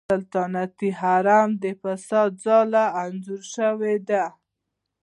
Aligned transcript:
سلطنتي 0.09 0.89
حرم 0.99 1.49
د 1.63 1.65
فساد 1.81 2.31
ځاله 2.45 2.85
انځور 3.03 3.41
شوې 3.55 3.95
ده. 4.09 4.25